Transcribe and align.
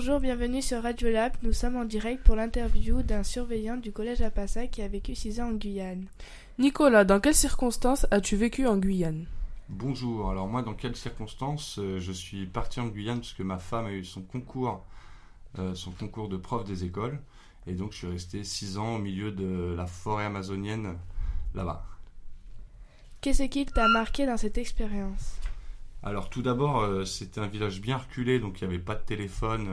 Bonjour, 0.00 0.20
bienvenue 0.20 0.62
sur 0.62 0.84
Radio 0.84 1.10
Lab. 1.10 1.32
Nous 1.42 1.52
sommes 1.52 1.74
en 1.74 1.84
direct 1.84 2.22
pour 2.22 2.36
l'interview 2.36 3.02
d'un 3.02 3.24
surveillant 3.24 3.76
du 3.76 3.90
collège 3.90 4.22
Apassa 4.22 4.68
qui 4.68 4.80
a 4.80 4.86
vécu 4.86 5.16
6 5.16 5.40
ans 5.40 5.48
en 5.48 5.54
Guyane. 5.54 6.06
Nicolas, 6.56 7.04
dans 7.04 7.18
quelles 7.18 7.34
circonstances 7.34 8.06
as-tu 8.12 8.36
vécu 8.36 8.68
en 8.68 8.76
Guyane? 8.76 9.26
Bonjour, 9.68 10.30
alors 10.30 10.46
moi 10.46 10.62
dans 10.62 10.74
quelles 10.74 10.94
circonstances 10.94 11.80
euh, 11.80 11.98
je 11.98 12.12
suis 12.12 12.46
parti 12.46 12.78
en 12.78 12.86
Guyane 12.86 13.18
parce 13.18 13.32
que 13.32 13.42
ma 13.42 13.58
femme 13.58 13.86
a 13.86 13.90
eu 13.90 14.04
son 14.04 14.22
concours, 14.22 14.84
euh, 15.58 15.74
son 15.74 15.90
concours 15.90 16.28
de 16.28 16.36
prof 16.36 16.62
des 16.62 16.84
écoles 16.84 17.18
et 17.66 17.72
donc 17.72 17.90
je 17.90 17.96
suis 17.96 18.06
resté 18.06 18.44
6 18.44 18.78
ans 18.78 18.94
au 18.94 18.98
milieu 18.98 19.32
de 19.32 19.74
la 19.76 19.86
forêt 19.88 20.26
amazonienne 20.26 20.96
là-bas. 21.56 21.84
Qu'est-ce 23.20 23.42
qui 23.42 23.66
t'a 23.66 23.88
marqué 23.88 24.26
dans 24.26 24.36
cette 24.36 24.58
expérience? 24.58 25.40
Alors 26.02 26.30
tout 26.30 26.42
d'abord 26.42 26.80
euh, 26.80 27.04
c'était 27.04 27.40
un 27.40 27.48
village 27.48 27.80
bien 27.80 27.96
reculé 27.96 28.38
donc 28.38 28.60
il 28.60 28.68
n'y 28.68 28.74
avait 28.74 28.82
pas 28.82 28.94
de 28.94 29.04
téléphone, 29.04 29.68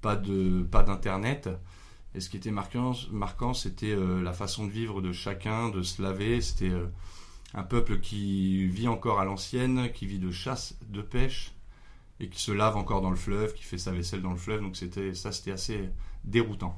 pas 0.00 0.16
de 0.16 0.62
pas 0.62 0.82
d'internet. 0.82 1.48
Et 2.14 2.20
ce 2.20 2.30
qui 2.30 2.38
était 2.38 2.50
marquant, 2.50 2.92
marquant 3.10 3.52
c'était 3.52 3.94
la 3.94 4.32
façon 4.32 4.66
de 4.66 4.70
vivre 4.70 5.02
de 5.02 5.12
chacun, 5.12 5.68
de 5.68 5.82
se 5.82 6.00
laver. 6.00 6.40
C'était 6.40 6.72
un 7.54 7.62
peuple 7.62 8.00
qui 8.00 8.66
vit 8.66 8.88
encore 8.88 9.20
à 9.20 9.24
l'ancienne, 9.24 9.92
qui 9.92 10.06
vit 10.06 10.18
de 10.18 10.30
chasse, 10.30 10.74
de 10.88 11.02
pêche, 11.02 11.52
et 12.20 12.28
qui 12.28 12.40
se 12.40 12.52
lave 12.52 12.76
encore 12.76 13.00
dans 13.00 13.10
le 13.10 13.16
fleuve, 13.16 13.54
qui 13.54 13.62
fait 13.62 13.78
sa 13.78 13.92
vaisselle 13.92 14.22
dans 14.22 14.32
le 14.32 14.38
fleuve. 14.38 14.62
Donc 14.62 14.76
c'était 14.76 15.14
ça, 15.14 15.32
c'était 15.32 15.52
assez 15.52 15.90
déroutant. 16.24 16.76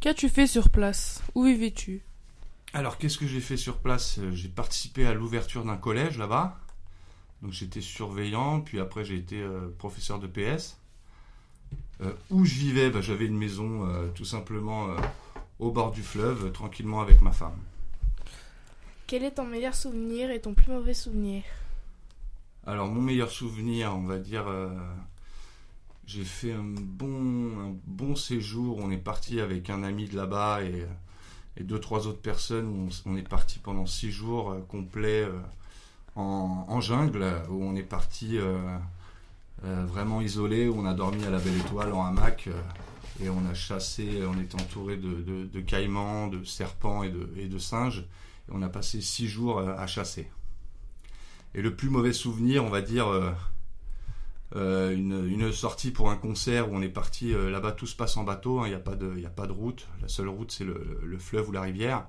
Qu'as-tu 0.00 0.28
fait 0.28 0.46
sur 0.46 0.70
place? 0.70 1.22
Où 1.34 1.44
vivais-tu 1.44 2.02
Alors 2.72 2.98
qu'est-ce 2.98 3.18
que 3.18 3.26
j'ai 3.26 3.40
fait 3.40 3.56
sur 3.56 3.78
place? 3.78 4.20
J'ai 4.32 4.48
participé 4.48 5.06
à 5.06 5.14
l'ouverture 5.14 5.64
d'un 5.64 5.76
collège 5.76 6.18
là-bas. 6.18 6.60
Donc 7.44 7.52
j'étais 7.52 7.82
surveillant, 7.82 8.62
puis 8.62 8.80
après 8.80 9.04
j'ai 9.04 9.16
été 9.16 9.38
euh, 9.38 9.68
professeur 9.76 10.18
de 10.18 10.26
PS. 10.26 10.78
Euh, 12.00 12.10
où 12.30 12.46
je 12.46 12.54
vivais, 12.54 12.88
bah, 12.88 13.02
j'avais 13.02 13.26
une 13.26 13.36
maison 13.36 13.86
euh, 13.86 14.08
tout 14.14 14.24
simplement 14.24 14.88
au 15.58 15.70
bord 15.70 15.90
du 15.90 16.02
fleuve, 16.02 16.50
tranquillement 16.52 17.02
avec 17.02 17.20
ma 17.20 17.32
femme. 17.32 17.58
Quel 19.06 19.24
est 19.24 19.32
ton 19.32 19.44
meilleur 19.44 19.74
souvenir 19.74 20.30
et 20.30 20.40
ton 20.40 20.54
plus 20.54 20.72
mauvais 20.72 20.94
souvenir? 20.94 21.42
Alors 22.66 22.88
mon 22.88 23.02
meilleur 23.02 23.30
souvenir, 23.30 23.94
on 23.94 24.04
va 24.04 24.16
dire, 24.16 24.46
j'ai 26.06 26.24
fait 26.24 26.52
un 26.52 26.64
bon, 26.64 27.58
un 27.58 27.76
bon 27.86 28.16
séjour. 28.16 28.78
On 28.78 28.90
est 28.90 28.96
parti 28.96 29.38
avec 29.38 29.68
un 29.68 29.82
ami 29.82 30.08
de 30.08 30.16
là-bas 30.16 30.62
et, 30.62 30.86
deux, 31.62 31.78
trois 31.78 32.06
autres 32.06 32.22
personnes. 32.22 32.90
On, 33.04 33.16
est 33.18 33.28
parti 33.28 33.58
pendant 33.58 33.84
six 33.84 34.10
jours 34.10 34.56
complets 34.66 35.28
euh, 36.16 36.20
en, 36.20 36.80
jungle, 36.80 37.24
où 37.50 37.62
on 37.62 37.74
est 37.76 37.82
parti 37.82 38.38
vraiment 39.62 40.20
isolé, 40.20 40.68
où 40.68 40.78
on 40.78 40.86
a 40.86 40.94
dormi 40.94 41.24
à 41.24 41.30
la 41.30 41.38
belle 41.38 41.56
étoile 41.56 41.92
en 41.92 42.04
hamac. 42.04 42.48
et 43.20 43.28
on 43.28 43.46
a 43.46 43.54
chassé, 43.54 44.22
on 44.26 44.40
était 44.40 44.60
entouré 44.60 44.96
de, 44.96 45.60
caïmans, 45.60 46.28
de 46.28 46.44
serpents 46.44 47.02
et 47.02 47.10
de 47.10 47.58
singes 47.58 48.04
on 48.50 48.62
a 48.62 48.68
passé 48.68 49.00
six 49.00 49.28
jours 49.28 49.58
euh, 49.58 49.74
à 49.76 49.86
chasser. 49.86 50.30
Et 51.54 51.62
le 51.62 51.74
plus 51.74 51.88
mauvais 51.88 52.12
souvenir, 52.12 52.64
on 52.64 52.68
va 52.68 52.82
dire, 52.82 53.08
euh, 53.08 53.32
euh, 54.56 54.94
une, 54.94 55.52
sortie 55.52 55.90
pour 55.90 56.10
un 56.10 56.16
concert 56.16 56.70
où 56.70 56.76
on 56.76 56.82
est 56.82 56.88
parti 56.88 57.32
là-bas, 57.32 57.72
tout 57.72 57.86
se 57.86 57.94
passe 57.94 58.16
en 58.16 58.24
bateau, 58.24 58.60
hein, 58.60 58.66
il 58.66 58.70
n'y 58.70 58.74
a, 58.74 58.80
pas 58.80 58.96
de, 59.46 59.52
route. 59.52 59.86
La 60.02 60.08
seule 60.08 60.28
route, 60.28 60.50
c'est 60.50 60.64
le, 60.64 61.16
fleuve 61.18 61.48
ou 61.48 61.52
la 61.52 61.62
rivière. 61.62 62.06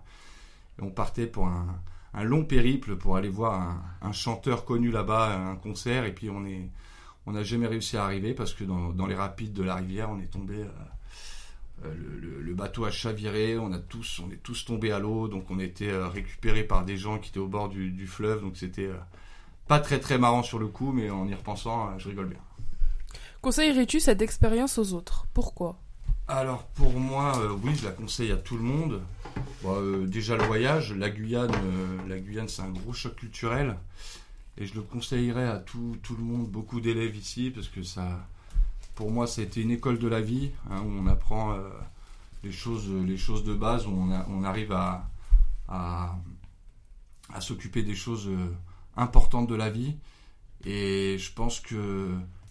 Et 0.80 0.84
on 0.84 0.90
partait 0.90 1.28
pour 1.28 1.48
un, 1.48 1.80
long 2.24 2.44
périple 2.44 2.96
pour 2.96 3.18
aller 3.18 3.30
voir 3.30 3.78
un, 4.02 4.12
chanteur 4.12 4.66
connu 4.66 4.92
là-bas, 4.92 5.36
un 5.36 5.56
concert. 5.56 6.06
Et 6.06 6.14
puis 6.14 6.30
on 6.30 6.46
est, 6.46 6.70
on 7.26 7.34
n'a 7.34 7.44
jamais 7.44 7.68
réussi 7.68 7.98
à 7.98 8.06
arriver 8.06 8.34
parce 8.34 8.54
que 8.54 8.64
dans, 8.64 8.90
dans, 8.90 9.08
les 9.08 9.16
rapides 9.16 9.54
de 9.54 9.64
la 9.64 9.76
rivière, 9.76 10.10
on 10.10 10.20
est 10.20 10.32
tombé 10.32 10.66
euh, 11.84 11.94
le, 12.42 12.54
bateau 12.54 12.86
a 12.86 12.92
chaviré, 12.92 13.58
on 13.58 13.74
a 13.74 13.80
tous, 13.80 14.22
on 14.26 14.32
est 14.32 14.42
tous 14.42 14.64
tombés 14.66 14.92
à 14.92 15.00
l'eau, 15.00 15.28
donc 15.28 15.52
on 15.52 15.60
a 15.60 15.64
été 15.64 15.90
euh, 15.90 16.08
récupérés 16.08 16.64
par 16.64 16.86
des 16.86 16.98
gens 16.98 17.20
qui 17.20 17.30
étaient 17.30 17.40
au 17.40 17.48
bord 17.48 17.68
du, 17.68 18.08
fleuve, 18.08 18.42
donc 18.42 18.56
c'était 18.56 18.86
euh, 18.86 18.96
pas 19.68 19.80
très 19.80 20.00
très 20.00 20.18
marrant 20.18 20.42
sur 20.42 20.58
le 20.58 20.68
coup, 20.68 20.94
mais 20.94 21.10
en 21.10 21.28
y 21.28 21.34
repensant, 21.34 21.98
je 22.00 22.08
rigole 22.08 22.28
bien. 22.28 22.40
Conseillerais-tu 23.42 24.00
cette 24.00 24.22
expérience 24.22 24.78
aux 24.78 24.94
autres? 24.94 25.28
Pourquoi? 25.34 25.78
Alors 26.30 26.64
pour 26.64 26.94
moi, 26.94 27.34
oui, 27.64 27.76
je 27.76 27.86
la 27.86 27.92
conseille 27.92 28.32
à 28.32 28.38
tout 28.38 28.56
le 28.56 28.64
monde. 28.64 29.02
Déjà 30.08 30.38
le 30.38 30.44
voyage, 30.44 30.94
la 30.94 31.10
Guyane, 31.10 31.52
la 32.08 32.20
Guyane 32.20 32.48
c'est 32.48 32.62
un 32.62 32.70
gros 32.70 32.94
choc 32.94 33.16
culturel, 33.16 33.78
et 34.58 34.66
je 34.66 34.76
le 34.76 34.82
conseillerais 34.82 35.48
à 35.48 35.58
tout, 35.58 35.98
tout 36.04 36.16
le 36.16 36.24
monde, 36.24 36.48
beaucoup 36.48 36.80
d'élèves 36.80 37.16
ici, 37.16 37.52
parce 37.52 37.68
que 37.68 37.84
ça 37.84 38.28
pour 38.96 39.12
moi, 39.12 39.28
c'était 39.28 39.62
une 39.62 39.72
école 39.72 40.00
de 40.00 40.08
la 40.08 40.22
vie 40.22 40.52
hein, 40.72 40.82
où 40.82 40.90
on 40.90 41.06
apprend 41.06 41.52
euh, 41.52 41.70
les, 42.44 42.52
choses, 42.52 42.90
les 42.90 43.18
choses 43.18 43.44
de 43.44 43.54
base, 43.54 43.86
où 43.86 43.92
on, 43.92 44.44
arrive 44.44 44.72
à, 44.72 45.10
à, 45.68 46.16
s'occuper 47.42 47.84
des 47.84 47.94
choses 47.94 48.28
euh, 48.28 48.56
importantes 48.96 49.48
de 49.48 49.56
la 49.56 49.70
vie. 49.70 49.98
Et 50.64 51.18
je 51.20 51.32
pense 51.34 51.60
qu'il 51.60 51.78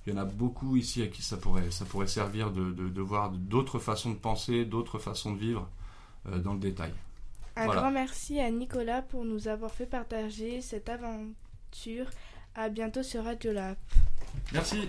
y 0.07 0.13
en 0.13 0.19
a 0.19 0.25
beaucoup 0.27 0.77
ici 0.77 1.03
à 1.03 1.07
qui 1.07 1.23
ça 1.23 1.39
pourrait, 1.39 1.71
ça 1.71 1.87
pourrait 1.87 2.07
servir 2.07 2.51
de, 2.53 3.01
voir 3.01 3.31
d'autres 3.31 3.79
façons 3.79 4.11
de 4.11 4.17
penser, 4.17 4.67
d'autres 4.67 4.99
façons 4.99 5.33
de 5.33 5.39
vivre 5.39 5.63
euh, 5.63 5.84
dans 6.43 6.55
le 6.55 6.61
détail. 6.61 6.93
Un 7.57 7.67
grand 7.67 7.91
merci 7.91 8.41
à 8.41 8.51
Nicolas 8.51 9.03
pour 9.03 9.25
nous 9.25 9.49
avoir 9.49 9.71
fait 9.71 9.87
partager 9.87 10.61
cette 10.61 10.89
aventure. 10.89 12.11
À 12.57 12.69
bientôt 12.69 13.03
sur 13.03 13.25
Radio 13.25 13.53
Lab. 13.53 13.77
Merci. 14.53 14.89